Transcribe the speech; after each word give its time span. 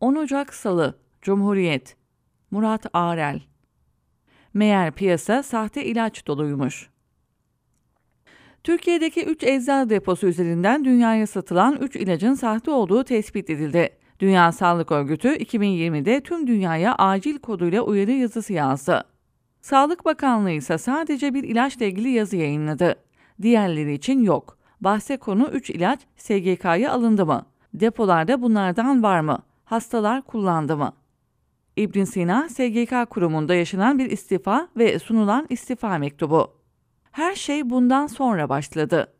10 0.00 0.14
Ocak 0.14 0.54
Salı 0.54 0.98
Cumhuriyet 1.22 1.96
Murat 2.50 2.86
Arel 2.92 3.40
Meğer 4.54 4.92
piyasa 4.92 5.42
sahte 5.42 5.84
ilaç 5.84 6.26
doluymuş. 6.26 6.90
Türkiye'deki 8.64 9.24
3 9.24 9.44
eczacı 9.44 9.90
deposu 9.90 10.26
üzerinden 10.26 10.84
dünyaya 10.84 11.26
satılan 11.26 11.76
3 11.76 11.96
ilacın 11.96 12.34
sahte 12.34 12.70
olduğu 12.70 13.04
tespit 13.04 13.50
edildi. 13.50 13.90
Dünya 14.20 14.52
Sağlık 14.52 14.92
Örgütü 14.92 15.28
2020'de 15.28 16.20
tüm 16.20 16.46
dünyaya 16.46 16.94
acil 16.94 17.38
koduyla 17.38 17.82
uyarı 17.82 18.12
yazısı 18.12 18.52
yazdı. 18.52 19.04
Sağlık 19.60 20.04
Bakanlığı 20.04 20.50
ise 20.50 20.78
sadece 20.78 21.34
bir 21.34 21.44
ilaçla 21.44 21.84
ilgili 21.84 22.08
yazı 22.08 22.36
yayınladı. 22.36 22.94
Diğerleri 23.42 23.94
için 23.94 24.22
yok. 24.22 24.58
Bahse 24.80 25.16
konu 25.16 25.48
3 25.48 25.70
ilaç 25.70 26.00
SGK'ya 26.16 26.92
alındı 26.92 27.26
mı? 27.26 27.46
Depolarda 27.74 28.42
bunlardan 28.42 29.02
var 29.02 29.20
mı? 29.20 29.38
Hastalar 29.74 30.22
kullandı 30.22 30.76
mı? 30.76 30.92
İbn 31.76 32.04
Sina, 32.04 32.48
SGK 32.48 33.10
kurumunda 33.10 33.54
yaşanan 33.54 33.98
bir 33.98 34.10
istifa 34.10 34.68
ve 34.76 34.98
sunulan 34.98 35.46
istifa 35.50 35.98
mektubu. 35.98 36.52
Her 37.12 37.34
şey 37.34 37.70
bundan 37.70 38.06
sonra 38.06 38.48
başladı. 38.48 39.12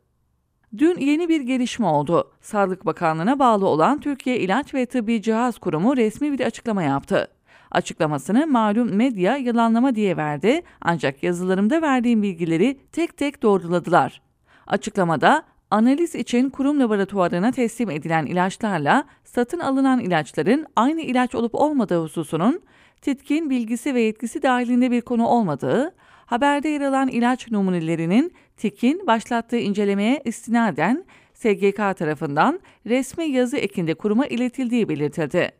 Dün 0.77 0.99
yeni 0.99 1.29
bir 1.29 1.41
gelişme 1.41 1.85
oldu. 1.85 2.31
Sağlık 2.41 2.85
Bakanlığı'na 2.85 3.39
bağlı 3.39 3.67
olan 3.67 3.99
Türkiye 3.99 4.39
İlaç 4.39 4.73
ve 4.73 4.85
Tıbbi 4.85 5.21
Cihaz 5.21 5.57
Kurumu 5.57 5.97
resmi 5.97 6.31
bir 6.31 6.45
açıklama 6.45 6.83
yaptı. 6.83 7.27
Açıklamasını 7.71 8.47
malum 8.47 8.95
medya 8.95 9.37
yalanlama 9.37 9.95
diye 9.95 10.17
verdi 10.17 10.61
ancak 10.81 11.23
yazılarımda 11.23 11.81
verdiğim 11.81 12.23
bilgileri 12.23 12.79
tek 12.91 13.17
tek 13.17 13.43
doğruladılar. 13.43 14.21
Açıklamada 14.67 15.43
analiz 15.71 16.15
için 16.15 16.49
kurum 16.49 16.79
laboratuvarına 16.79 17.51
teslim 17.51 17.89
edilen 17.89 18.25
ilaçlarla 18.25 19.03
satın 19.23 19.59
alınan 19.59 19.99
ilaçların 19.99 20.65
aynı 20.75 21.01
ilaç 21.01 21.35
olup 21.35 21.55
olmadığı 21.55 22.03
hususunun 22.03 22.61
titkin 23.01 23.49
bilgisi 23.49 23.95
ve 23.95 24.01
yetkisi 24.01 24.41
dahilinde 24.41 24.91
bir 24.91 25.01
konu 25.01 25.27
olmadığı, 25.27 25.95
haberde 26.25 26.69
yer 26.69 26.81
alan 26.81 27.07
ilaç 27.07 27.51
numunelerinin 27.51 28.33
TİK'in 28.57 29.07
başlattığı 29.07 29.57
incelemeye 29.57 30.21
istinaden 30.25 31.05
SGK 31.33 31.77
tarafından 31.77 32.59
resmi 32.85 33.25
yazı 33.25 33.57
ekinde 33.57 33.93
kuruma 33.93 34.27
iletildiği 34.27 34.89
belirtildi. 34.89 35.51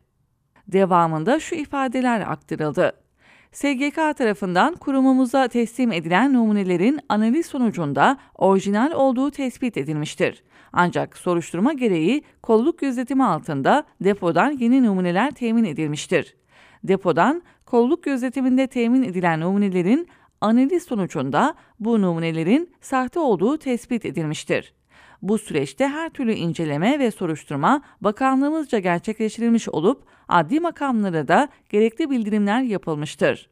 Devamında 0.68 1.40
şu 1.40 1.56
ifadeler 1.56 2.22
aktarıldı. 2.22 3.05
SGK 3.56 3.96
tarafından 4.18 4.76
kurumumuza 4.76 5.48
teslim 5.48 5.92
edilen 5.92 6.34
numunelerin 6.34 7.00
analiz 7.10 7.46
sonucunda 7.46 8.18
orijinal 8.36 8.92
olduğu 8.92 9.32
tespit 9.32 9.78
edilmiştir. 9.78 10.44
Ancak 10.74 11.18
soruşturma 11.18 11.74
gereği 11.74 12.24
kolluk 12.42 12.80
gözetimi 12.80 13.24
altında 13.24 13.84
depodan 14.02 14.52
yeni 14.52 14.84
numuneler 14.84 15.32
temin 15.32 15.64
edilmiştir. 15.64 16.36
Depodan 16.84 17.42
kolluk 17.66 18.04
gözetiminde 18.04 18.68
temin 18.68 19.04
edilen 19.04 19.40
numunelerin 19.40 20.08
analiz 20.42 20.84
sonucunda 20.84 21.56
bu 21.80 22.02
numunelerin 22.02 22.70
sahte 22.82 23.20
olduğu 23.20 23.58
tespit 23.58 24.06
edilmiştir. 24.06 24.74
Bu 25.22 25.38
süreçte 25.38 25.88
her 25.88 26.10
türlü 26.10 26.34
inceleme 26.34 27.00
ve 27.00 27.12
soruşturma 27.12 27.82
bakanlığımızca 28.02 28.80
gerçekleştirilmiş 28.80 29.70
olup 29.70 30.04
adli 30.28 30.60
makamlara 30.60 31.28
da 31.28 31.50
gerekli 31.70 32.10
bildirimler 32.10 32.62
yapılmıştır. 32.62 33.50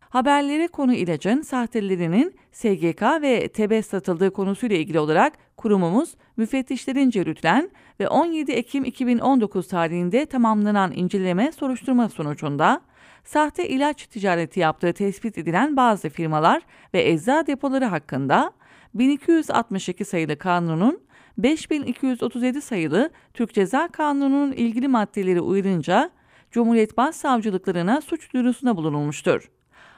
Haberlere 0.00 0.68
konu 0.68 0.94
ilacın 0.94 1.42
sahtelerinin 1.42 2.34
SGK 2.52 3.02
ve 3.22 3.48
TB 3.48 3.84
satıldığı 3.84 4.32
konusuyla 4.32 4.76
ilgili 4.76 5.00
olarak 5.00 5.32
kurumumuz 5.56 6.14
müfettişlerince 6.36 7.20
yürütülen 7.20 7.70
ve 8.00 8.08
17 8.08 8.52
Ekim 8.52 8.84
2019 8.84 9.68
tarihinde 9.68 10.26
tamamlanan 10.26 10.92
inceleme 10.92 11.52
soruşturma 11.52 12.08
sonucunda 12.08 12.80
sahte 13.24 13.68
ilaç 13.68 14.06
ticareti 14.06 14.60
yaptığı 14.60 14.92
tespit 14.92 15.38
edilen 15.38 15.76
bazı 15.76 16.08
firmalar 16.08 16.62
ve 16.94 17.08
ecza 17.08 17.46
depoları 17.46 17.84
hakkında 17.84 18.52
1262 18.94 20.04
sayılı 20.04 20.38
kanunun 20.38 21.00
5237 21.38 22.60
sayılı 22.60 23.10
Türk 23.34 23.54
Ceza 23.54 23.88
Kanunu'nun 23.88 24.52
ilgili 24.52 24.88
maddeleri 24.88 25.40
uyarınca 25.40 26.10
Cumhuriyet 26.50 26.96
Başsavcılıklarına 26.96 28.00
suç 28.00 28.32
duyurusunda 28.32 28.76
bulunulmuştur. 28.76 29.50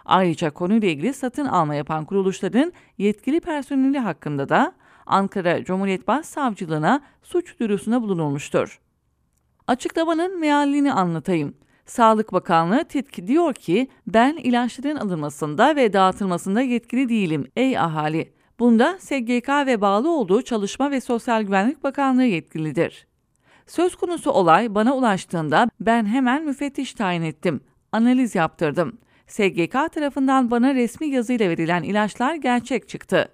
Ayrıca 0.04 0.50
konuyla 0.50 0.88
ilgili 0.88 1.12
satın 1.14 1.46
alma 1.46 1.74
yapan 1.74 2.04
kuruluşların 2.04 2.72
yetkili 2.98 3.40
personeli 3.40 3.98
hakkında 3.98 4.48
da 4.48 4.72
Ankara 5.06 5.64
Cumhuriyet 5.64 6.08
Başsavcılığına 6.08 7.00
suç 7.22 7.60
duyurusunda 7.60 8.02
bulunulmuştur. 8.02 8.80
Açıklamanın 9.66 10.40
mealini 10.40 10.92
anlatayım. 10.92 11.54
Sağlık 11.86 12.32
Bakanlığı 12.32 12.84
TİTK 12.84 13.26
diyor 13.26 13.54
ki 13.54 13.88
ben 14.06 14.36
ilaçların 14.36 14.96
alınmasında 14.96 15.76
ve 15.76 15.92
dağıtılmasında 15.92 16.60
yetkili 16.60 17.08
değilim 17.08 17.46
ey 17.56 17.78
ahali. 17.78 18.32
Bunda 18.60 18.98
SGK 18.98 19.48
ve 19.48 19.80
bağlı 19.80 20.10
olduğu 20.10 20.42
Çalışma 20.42 20.90
ve 20.90 21.00
Sosyal 21.00 21.42
Güvenlik 21.42 21.84
Bakanlığı 21.84 22.24
yetkilidir. 22.24 23.06
Söz 23.66 23.94
konusu 23.94 24.30
olay 24.30 24.74
bana 24.74 24.96
ulaştığında 24.96 25.70
ben 25.80 26.06
hemen 26.06 26.44
müfettiş 26.44 26.94
tayin 26.94 27.22
ettim. 27.22 27.60
Analiz 27.92 28.34
yaptırdım. 28.34 28.98
SGK 29.26 29.72
tarafından 29.92 30.50
bana 30.50 30.74
resmi 30.74 31.06
yazıyla 31.06 31.48
verilen 31.48 31.82
ilaçlar 31.82 32.34
gerçek 32.34 32.88
çıktı. 32.88 33.28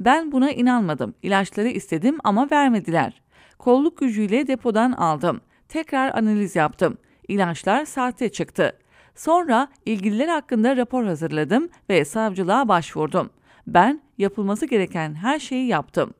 Ben 0.00 0.32
buna 0.32 0.50
inanmadım. 0.50 1.14
İlaçları 1.22 1.68
istedim 1.68 2.18
ama 2.24 2.48
vermediler. 2.52 3.22
Kolluk 3.58 3.98
gücüyle 3.98 4.46
depodan 4.46 4.92
aldım. 4.92 5.40
Tekrar 5.68 6.18
analiz 6.18 6.56
yaptım. 6.56 6.98
İlaçlar 7.28 7.84
sahte 7.84 8.28
çıktı. 8.28 8.78
Sonra 9.14 9.68
ilgililer 9.86 10.28
hakkında 10.28 10.76
rapor 10.76 11.04
hazırladım 11.04 11.68
ve 11.90 12.04
savcılığa 12.04 12.68
başvurdum. 12.68 13.30
Ben 13.66 14.00
yapılması 14.18 14.66
gereken 14.66 15.14
her 15.14 15.38
şeyi 15.38 15.66
yaptım. 15.66 16.14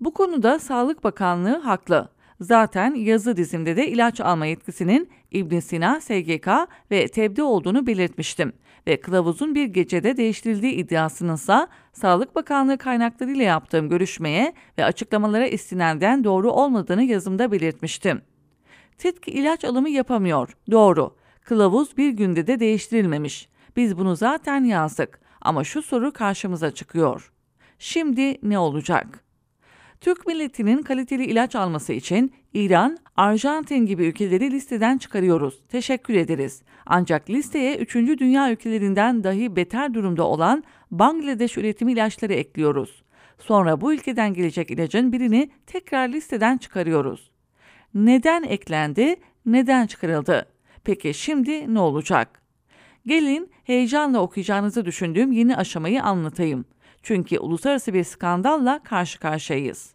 Bu 0.00 0.14
konuda 0.14 0.58
Sağlık 0.58 1.04
Bakanlığı 1.04 1.58
haklı. 1.58 2.08
Zaten 2.40 2.94
yazı 2.94 3.36
dizimde 3.36 3.76
de 3.76 3.88
ilaç 3.88 4.20
alma 4.20 4.46
yetkisinin 4.46 5.08
İbn 5.30 5.58
Sina, 5.58 6.00
SGK 6.00 6.48
ve 6.90 7.08
TEB'de 7.08 7.42
olduğunu 7.42 7.86
belirtmiştim 7.86 8.52
ve 8.86 9.00
kılavuzun 9.00 9.54
bir 9.54 9.64
gecede 9.64 10.16
değiştirildiği 10.16 10.72
iddiasınınsa 10.72 11.68
Sağlık 11.92 12.34
Bakanlığı 12.34 12.78
kaynaklarıyla 12.78 13.44
yaptığım 13.44 13.88
görüşmeye 13.88 14.52
ve 14.78 14.84
açıklamalara 14.84 15.46
istinaden 15.46 16.24
doğru 16.24 16.50
olmadığını 16.50 17.02
yazımda 17.02 17.52
belirtmiştim. 17.52 18.22
TİTK 18.98 19.28
ilaç 19.28 19.64
alımı 19.64 19.90
yapamıyor. 19.90 20.56
Doğru. 20.70 21.16
Kılavuz 21.40 21.96
bir 21.96 22.10
günde 22.10 22.46
de 22.46 22.60
değiştirilmemiş. 22.60 23.48
Biz 23.76 23.98
bunu 23.98 24.16
zaten 24.16 24.64
yazdık. 24.64 25.20
Ama 25.48 25.64
şu 25.64 25.82
soru 25.82 26.12
karşımıza 26.12 26.70
çıkıyor. 26.70 27.32
Şimdi 27.78 28.38
ne 28.42 28.58
olacak? 28.58 29.24
Türk 30.00 30.26
milletinin 30.26 30.82
kaliteli 30.82 31.24
ilaç 31.24 31.56
alması 31.56 31.92
için 31.92 32.32
İran, 32.54 32.98
Arjantin 33.16 33.86
gibi 33.86 34.06
ülkeleri 34.06 34.50
listeden 34.50 34.98
çıkarıyoruz. 34.98 35.62
Teşekkür 35.68 36.14
ederiz. 36.14 36.62
Ancak 36.86 37.30
listeye 37.30 37.76
3. 37.76 37.94
dünya 37.94 38.52
ülkelerinden 38.52 39.24
dahi 39.24 39.56
beter 39.56 39.94
durumda 39.94 40.24
olan 40.24 40.64
Bangladeş 40.90 41.58
üretimi 41.58 41.92
ilaçları 41.92 42.32
ekliyoruz. 42.32 43.02
Sonra 43.38 43.80
bu 43.80 43.92
ülkeden 43.92 44.34
gelecek 44.34 44.70
ilacın 44.70 45.12
birini 45.12 45.50
tekrar 45.66 46.08
listeden 46.08 46.58
çıkarıyoruz. 46.58 47.30
Neden 47.94 48.42
eklendi? 48.42 49.16
Neden 49.46 49.86
çıkarıldı? 49.86 50.48
Peki 50.84 51.14
şimdi 51.14 51.74
ne 51.74 51.80
olacak? 51.80 52.47
Gelin 53.08 53.50
heyecanla 53.64 54.20
okuyacağınızı 54.20 54.84
düşündüğüm 54.84 55.32
yeni 55.32 55.56
aşamayı 55.56 56.02
anlatayım. 56.02 56.64
Çünkü 57.02 57.38
uluslararası 57.38 57.94
bir 57.94 58.04
skandalla 58.04 58.82
karşı 58.82 59.20
karşıyayız. 59.20 59.94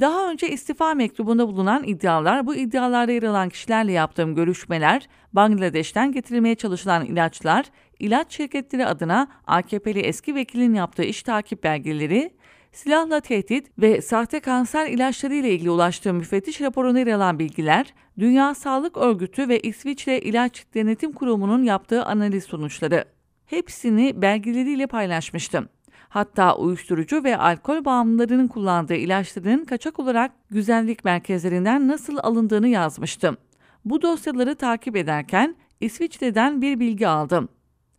Daha 0.00 0.30
önce 0.30 0.48
istifa 0.48 0.94
mektubunda 0.94 1.48
bulunan 1.48 1.84
iddialar, 1.84 2.46
bu 2.46 2.54
iddialarda 2.54 3.12
yer 3.12 3.22
alan 3.22 3.48
kişilerle 3.48 3.92
yaptığım 3.92 4.34
görüşmeler, 4.34 5.08
Bangladeş'ten 5.32 6.12
getirilmeye 6.12 6.54
çalışılan 6.54 7.04
ilaçlar, 7.04 7.66
ilaç 7.98 8.36
şirketleri 8.36 8.86
adına 8.86 9.28
AKP'li 9.46 10.00
eski 10.00 10.34
vekilin 10.34 10.74
yaptığı 10.74 11.04
iş 11.04 11.22
takip 11.22 11.64
belgeleri, 11.64 12.30
silahla 12.72 13.20
tehdit 13.20 13.70
ve 13.78 14.02
sahte 14.02 14.40
kanser 14.40 14.86
ilaçları 14.86 15.34
ile 15.34 15.50
ilgili 15.50 15.70
ulaştığım 15.70 16.16
müfettiş 16.16 16.60
raporunda 16.60 16.98
yer 16.98 17.06
alan 17.06 17.38
bilgiler, 17.38 17.94
Dünya 18.18 18.54
Sağlık 18.54 18.96
Örgütü 18.96 19.48
ve 19.48 19.60
İsviçre 19.60 20.20
İlaç 20.20 20.66
Denetim 20.74 21.12
Kurumu'nun 21.12 21.62
yaptığı 21.62 22.04
analiz 22.04 22.44
sonuçları. 22.44 23.04
Hepsini 23.46 24.22
belgeleriyle 24.22 24.86
paylaşmıştım. 24.86 25.68
Hatta 26.08 26.56
uyuşturucu 26.56 27.24
ve 27.24 27.36
alkol 27.36 27.84
bağımlılarının 27.84 28.48
kullandığı 28.48 28.94
ilaçların 28.94 29.64
kaçak 29.64 29.98
olarak 29.98 30.32
güzellik 30.50 31.04
merkezlerinden 31.04 31.88
nasıl 31.88 32.16
alındığını 32.16 32.68
yazmıştım. 32.68 33.36
Bu 33.84 34.02
dosyaları 34.02 34.54
takip 34.54 34.96
ederken 34.96 35.56
İsviçre'den 35.80 36.62
bir 36.62 36.80
bilgi 36.80 37.08
aldım. 37.08 37.48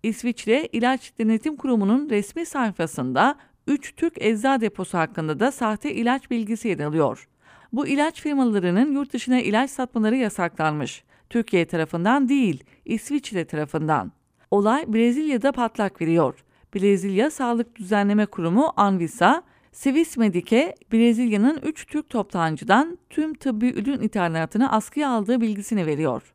İsviçre 0.04 0.70
İlaç 0.72 1.14
Denetim 1.18 1.56
Kurumu'nun 1.56 2.10
resmi 2.10 2.46
sayfasında 2.46 3.36
3 3.68 3.96
Türk 3.96 4.22
ecza 4.22 4.62
deposu 4.62 4.98
hakkında 4.98 5.40
da 5.40 5.52
sahte 5.52 5.94
ilaç 5.94 6.32
bilgisi 6.32 6.68
yer 6.68 6.80
alıyor. 6.80 7.28
Bu 7.74 7.88
ilaç 7.88 8.22
firmalarının 8.22 8.94
yurt 8.94 9.14
dışına 9.14 9.42
ilaç 9.42 9.70
satmaları 9.70 10.16
yasaklanmış. 10.16 11.04
Türkiye 11.30 11.66
tarafından 11.66 12.30
değil, 12.30 12.64
İsviçre 12.86 13.46
tarafından. 13.46 14.12
Olay 14.52 14.94
Brezilya'da 14.94 15.52
patlak 15.52 16.02
veriyor. 16.02 16.46
Brezilya 16.76 17.32
Sağlık 17.32 17.76
Düzenleme 17.76 18.26
Kurumu 18.26 18.74
Anvisa, 18.76 19.44
Swiss 19.72 20.18
Brezilya'nın 20.18 21.60
3 21.64 21.88
Türk 21.88 22.10
toptancıdan 22.10 22.98
tüm 23.10 23.34
tıbbi 23.34 23.70
ürün 23.70 24.02
ithalatını 24.02 24.72
askıya 24.72 25.10
aldığı 25.10 25.42
bilgisini 25.42 25.86
veriyor. 25.86 26.34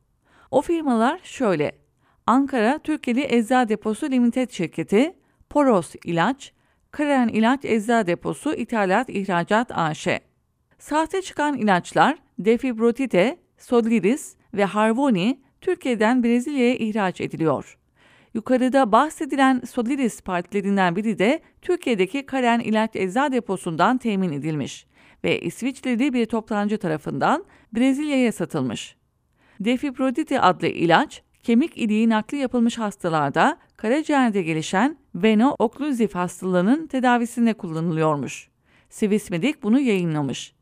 O 0.50 0.62
firmalar 0.62 1.20
şöyle. 1.22 1.72
Ankara 2.26 2.78
Türkeli 2.78 3.26
Ecza 3.34 3.68
Deposu 3.68 4.10
Limited 4.10 4.50
Şirketi, 4.50 5.16
Poros 5.50 5.94
İlaç, 6.04 6.52
Karen 6.98 7.28
İlaç 7.28 7.64
Ecza 7.64 8.06
Deposu 8.06 8.54
İthalat 8.54 9.08
İhracat 9.08 9.70
AŞ. 9.78 10.08
Sahte 10.78 11.22
çıkan 11.22 11.58
ilaçlar 11.58 12.18
Defibrotide, 12.38 13.38
Soliris 13.58 14.36
ve 14.54 14.64
Harvoni 14.64 15.40
Türkiye'den 15.60 16.22
Brezilya'ya 16.22 16.74
ihraç 16.74 17.20
ediliyor. 17.20 17.78
Yukarıda 18.34 18.92
bahsedilen 18.92 19.62
Soliris 19.70 20.20
partilerinden 20.20 20.96
biri 20.96 21.18
de 21.18 21.40
Türkiye'deki 21.62 22.26
Karen 22.26 22.60
İlaç 22.60 22.96
Ecza 22.96 23.32
Deposu'ndan 23.32 23.98
temin 23.98 24.32
edilmiş 24.32 24.86
ve 25.24 25.40
İsviçreli 25.40 26.12
bir 26.12 26.26
toptancı 26.26 26.78
tarafından 26.78 27.44
Brezilya'ya 27.72 28.32
satılmış. 28.32 28.96
Defibrotide 29.60 30.40
adlı 30.40 30.66
ilaç, 30.66 31.22
kemik 31.48 31.78
iliği 31.78 32.08
nakli 32.08 32.38
yapılmış 32.38 32.78
hastalarda 32.78 33.58
karaciğerde 33.76 34.42
gelişen 34.42 34.96
veno-okluzif 35.14 36.14
hastalığının 36.14 36.86
tedavisinde 36.86 37.54
kullanılıyormuş. 37.54 38.48
Swiss 38.90 39.30
bunu 39.62 39.80
yayınlamış. 39.80 40.54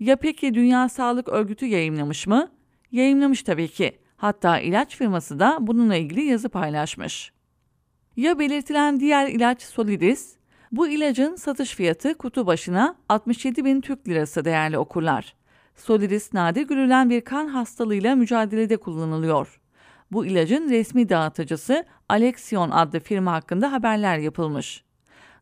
Ya 0.00 0.16
peki 0.16 0.54
Dünya 0.54 0.88
Sağlık 0.88 1.28
Örgütü 1.28 1.66
yayınlamış 1.66 2.26
mı? 2.26 2.48
Yayınlamış 2.92 3.42
tabii 3.42 3.68
ki. 3.68 3.98
Hatta 4.16 4.60
ilaç 4.60 4.96
firması 4.96 5.40
da 5.40 5.58
bununla 5.60 5.96
ilgili 5.96 6.24
yazı 6.24 6.48
paylaşmış. 6.48 7.32
Ya 8.16 8.38
belirtilen 8.38 9.00
diğer 9.00 9.28
ilaç 9.28 9.62
Solidis, 9.62 10.36
bu 10.72 10.88
ilacın 10.88 11.36
satış 11.36 11.74
fiyatı 11.74 12.14
kutu 12.14 12.46
başına 12.46 12.96
67 13.08 13.64
bin 13.64 13.80
Türk 13.80 14.08
lirası 14.08 14.44
değerli 14.44 14.78
okurlar. 14.78 15.34
Solidis 15.76 16.34
nadir 16.34 16.62
görülen 16.62 17.10
bir 17.10 17.20
kan 17.20 17.46
hastalığıyla 17.46 18.16
mücadelede 18.16 18.76
kullanılıyor. 18.76 19.61
Bu 20.12 20.26
ilacın 20.26 20.70
resmi 20.70 21.08
dağıtıcısı 21.08 21.84
Alexion 22.08 22.70
adlı 22.70 23.00
firma 23.00 23.32
hakkında 23.32 23.72
haberler 23.72 24.18
yapılmış. 24.18 24.84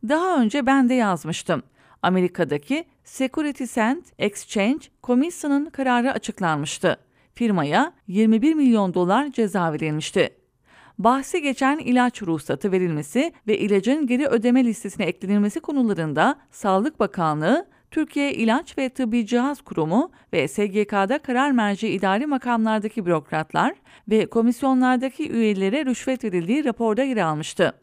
Daha 0.09 0.41
önce 0.41 0.67
ben 0.67 0.89
de 0.89 0.95
yazmıştım. 0.95 1.63
Amerika'daki 2.03 2.85
Securities 3.05 3.79
and 3.79 4.03
Exchange 4.19 4.87
Commission'ın 5.03 5.67
kararı 5.67 6.13
açıklanmıştı. 6.13 6.97
Firmaya 7.35 7.93
21 8.07 8.55
milyon 8.55 8.95
dolar 8.95 9.33
ceza 9.33 9.73
verilmişti. 9.73 10.37
Bahsi 10.99 11.43
geçen 11.43 11.79
ilaç 11.79 12.23
ruhsatı 12.23 12.73
verilmesi 12.73 13.33
ve 13.47 13.59
ilacın 13.59 14.07
geri 14.07 14.27
ödeme 14.27 14.65
listesine 14.65 15.07
eklenilmesi 15.07 15.61
konularında 15.61 16.39
Sağlık 16.51 17.01
Bakanlığı, 17.01 17.67
Türkiye 17.91 18.35
İlaç 18.35 18.79
ve 18.79 18.89
Tıbbi 18.89 19.27
Cihaz 19.27 19.61
Kurumu 19.61 20.11
ve 20.33 20.49
SGK'da 20.49 21.19
karar 21.19 21.51
merci 21.51 21.89
idari 21.89 22.27
makamlardaki 22.27 23.07
bürokratlar 23.07 23.75
ve 24.09 24.27
komisyonlardaki 24.27 25.31
üyelere 25.31 25.85
rüşvet 25.85 26.25
verildiği 26.25 26.65
raporda 26.65 27.03
yer 27.03 27.17
almıştı. 27.17 27.75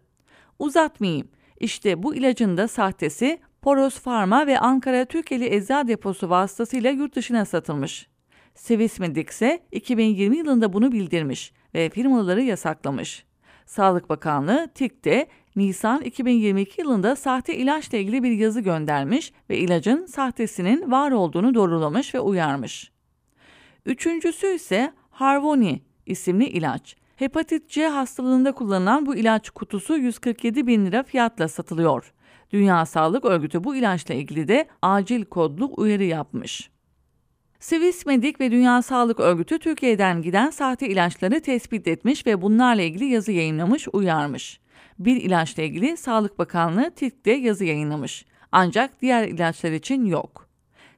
Uzatmayayım. 0.59 1.27
İşte 1.59 2.03
bu 2.03 2.15
ilacın 2.15 2.57
da 2.57 2.67
sahtesi 2.67 3.39
Poros 3.61 4.01
Pharma 4.01 4.47
ve 4.47 4.59
Ankara 4.59 5.05
Türkeli 5.05 5.55
Ecza 5.55 5.87
Deposu 5.87 6.29
vasıtasıyla 6.29 6.91
yurt 6.91 7.15
dışına 7.15 7.45
satılmış. 7.45 8.07
Swissmedic 8.55 9.29
ise 9.29 9.59
2020 9.71 10.37
yılında 10.37 10.73
bunu 10.73 10.91
bildirmiş 10.91 11.53
ve 11.73 11.89
firmaları 11.89 12.41
yasaklamış. 12.41 13.25
Sağlık 13.65 14.09
Bakanlığı 14.09 14.67
TİK'te 14.75 15.27
Nisan 15.57 16.01
2022 16.01 16.81
yılında 16.81 17.15
sahte 17.15 17.55
ilaçla 17.55 17.97
ilgili 17.97 18.23
bir 18.23 18.31
yazı 18.31 18.61
göndermiş 18.61 19.33
ve 19.49 19.57
ilacın 19.57 20.05
sahtesinin 20.05 20.91
var 20.91 21.11
olduğunu 21.11 21.53
doğrulamış 21.53 22.15
ve 22.15 22.19
uyarmış. 22.19 22.91
Üçüncüsü 23.85 24.47
ise 24.47 24.93
Harvoni 25.09 25.81
isimli 26.05 26.45
ilaç. 26.45 26.95
Hepatit 27.15 27.69
C 27.69 27.87
hastalığında 27.87 28.51
kullanılan 28.51 29.05
bu 29.05 29.15
ilaç 29.15 29.49
kutusu 29.49 29.97
147 29.97 30.67
bin 30.67 30.85
lira 30.85 31.03
fiyatla 31.03 31.47
satılıyor. 31.47 32.13
Dünya 32.51 32.85
Sağlık 32.85 33.25
Örgütü 33.25 33.63
bu 33.63 33.75
ilaçla 33.75 34.13
ilgili 34.13 34.47
de 34.47 34.67
acil 34.81 35.25
kodlu 35.25 35.73
uyarı 35.77 36.03
yapmış. 36.03 36.69
Swissmedic 37.59 38.33
ve 38.39 38.51
Dünya 38.51 38.81
Sağlık 38.81 39.19
Örgütü 39.19 39.59
Türkiye'den 39.59 40.21
giden 40.21 40.49
sahte 40.49 40.89
ilaçları 40.89 41.41
tespit 41.41 41.87
etmiş 41.87 42.25
ve 42.25 42.41
bunlarla 42.41 42.81
ilgili 42.81 43.05
yazı 43.05 43.31
yayınlamış, 43.31 43.87
uyarmış. 43.93 44.59
Bir 44.99 45.15
ilaçla 45.15 45.63
ilgili 45.63 45.97
Sağlık 45.97 46.39
Bakanlığı 46.39 46.91
TİK'te 46.91 47.31
yazı 47.31 47.65
yayınlamış. 47.65 48.25
Ancak 48.51 49.01
diğer 49.01 49.27
ilaçlar 49.27 49.71
için 49.71 50.05
yok. 50.05 50.47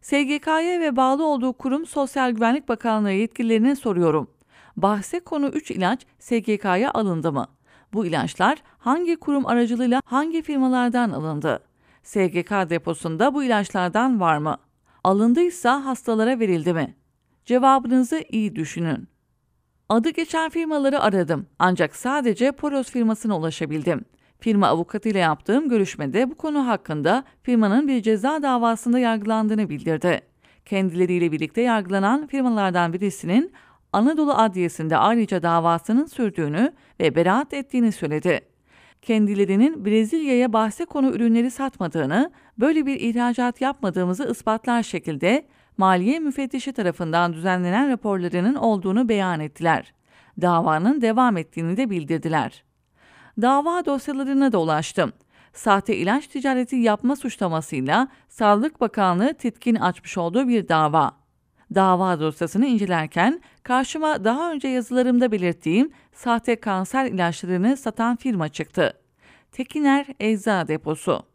SGK'ya 0.02 0.80
ve 0.80 0.96
bağlı 0.96 1.26
olduğu 1.26 1.54
kurum 1.54 1.86
Sosyal 1.86 2.32
Güvenlik 2.32 2.70
Bakanlığı 2.70 3.12
yetkililerine 3.12 3.76
soruyorum. 3.76 4.30
Bahse 4.78 5.20
konu 5.20 5.48
3 5.48 5.72
ilaç 5.72 6.06
SGK'ya 6.20 6.92
alındı 6.94 7.32
mı? 7.32 7.48
Bu 7.94 8.06
ilaçlar 8.06 8.58
hangi 8.78 9.16
kurum 9.16 9.46
aracılığıyla 9.46 10.02
hangi 10.06 10.42
firmalardan 10.42 11.10
alındı? 11.10 11.64
SGK 12.04 12.52
deposunda 12.70 13.34
bu 13.34 13.44
ilaçlardan 13.44 14.20
var 14.20 14.38
mı? 14.38 14.58
Alındıysa 15.04 15.86
hastalara 15.86 16.40
verildi 16.40 16.74
mi? 16.74 16.96
Cevabınızı 17.46 18.24
iyi 18.30 18.56
düşünün. 18.56 19.08
Adı 19.90 20.10
geçen 20.10 20.50
firmaları 20.50 21.00
aradım 21.00 21.46
ancak 21.60 21.96
sadece 21.96 22.52
Poros 22.52 22.92
firmasına 22.92 23.38
ulaşabildim. 23.38 24.06
Firma 24.40 24.68
avukatıyla 24.68 25.20
yaptığım 25.20 25.70
görüşmede 25.70 26.32
bu 26.32 26.36
konu 26.36 26.68
hakkında 26.68 27.24
firmanın 27.44 27.88
bir 27.88 28.02
ceza 28.02 28.44
davasında 28.44 29.00
yargılandığını 29.00 29.70
bildirdi. 29.70 30.22
Kendileriyle 30.66 31.32
birlikte 31.32 31.62
yargılanan 31.62 32.28
firmalardan 32.28 32.94
birisinin 32.94 33.52
Anadolu 33.94 34.34
Adliyesi'nde 34.34 34.98
ayrıca 34.98 35.44
davasının 35.44 36.06
sürdüğünü 36.06 36.74
ve 37.00 37.16
beraat 37.16 37.54
ettiğini 37.54 37.92
söyledi. 37.92 38.42
Kendilerinin 39.02 39.86
Brezilya'ya 39.86 40.54
bahse 40.54 40.86
konu 40.86 41.12
ürünleri 41.12 41.52
satmadığını, 41.52 42.32
böyle 42.58 42.86
bir 42.86 43.00
ihracat 43.00 43.62
yapmadığımızı 43.62 44.32
ispatlar 44.32 44.84
şekilde 44.84 45.46
Maliye 45.78 46.20
Müfettişi 46.20 46.74
tarafından 46.74 47.34
düzenlenen 47.34 47.90
raporlarının 47.90 48.56
olduğunu 48.56 49.10
beyan 49.10 49.40
ettiler. 49.40 49.94
Davanın 50.42 51.02
devam 51.02 51.38
ettiğini 51.38 51.78
de 51.78 51.90
bildirdiler. 51.90 52.64
Dava 53.42 53.86
dosyalarına 53.86 54.52
da 54.52 54.58
ulaştım. 54.62 55.14
Sahte 55.54 55.96
ilaç 55.96 56.28
ticareti 56.28 56.76
yapma 56.76 57.16
suçlamasıyla 57.16 58.08
Sağlık 58.30 58.82
Bakanlığı 58.82 59.34
titkin 59.34 59.76
açmış 59.76 60.18
olduğu 60.18 60.48
bir 60.48 60.68
dava. 60.68 61.12
Dava 61.76 62.20
dosyasını 62.20 62.66
incelerken 62.66 63.42
karşıma 63.64 64.24
daha 64.24 64.52
önce 64.52 64.68
yazılarımda 64.68 65.32
belirttiğim 65.32 65.92
sahte 66.14 66.56
kanser 66.56 67.06
ilaçlarını 67.06 67.78
satan 67.78 68.16
firma 68.16 68.50
çıktı. 68.50 68.94
Tekiner 69.52 70.06
Ecza 70.20 70.68
Deposu. 70.68 71.29